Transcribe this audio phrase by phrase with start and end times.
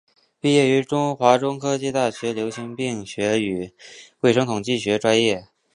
[0.39, 0.83] 毕业于
[1.15, 3.71] 华中科技大学流行病学与
[4.21, 5.49] 卫生统计学专业。